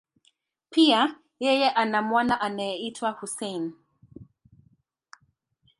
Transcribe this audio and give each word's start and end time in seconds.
Pia, 0.69 1.15
yeye 1.39 1.69
ana 1.69 2.01
mwana 2.01 2.41
anayeitwa 2.41 3.11
Hussein. 3.11 3.73